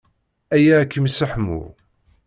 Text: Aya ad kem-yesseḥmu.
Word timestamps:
Aya 0.55 0.73
ad 0.79 0.87
kem-yesseḥmu. 0.91 1.61